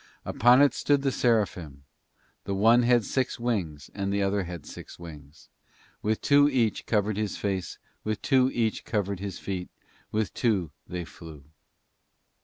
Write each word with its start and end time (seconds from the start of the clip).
'Upon 0.25 0.63
it 0.63 0.73
stood 0.73 1.03
the 1.03 1.11
sera 1.11 1.45
phim: 1.45 1.83
the 2.45 2.55
one 2.55 2.81
had 2.81 3.05
six 3.05 3.39
wings, 3.39 3.91
and 3.93 4.11
the 4.11 4.23
other 4.23 4.45
had 4.45 4.65
six 4.65 4.97
wings; 4.97 5.47
with 6.01 6.21
two 6.21 6.49
each 6.49 6.87
covered 6.87 7.17
his 7.17 7.37
face, 7.37 7.75
and 7.75 8.05
with 8.09 8.19
two 8.23 8.49
each 8.51 8.83
covered 8.83 9.19
his 9.19 9.37
feet, 9.37 9.69
and 9.69 9.89
with 10.11 10.33
two 10.33 10.71
they 10.87 11.05
flew. 11.05 11.43